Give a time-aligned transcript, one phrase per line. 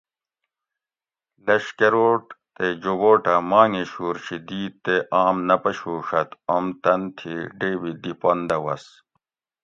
[1.45, 2.23] لشکروٹ
[2.55, 8.57] تے جوبوٹہ مانگشور شی دیت تے آم نہ پشوڛت اوم تنتھی ڈیبی دی پن دہ
[8.63, 8.85] وس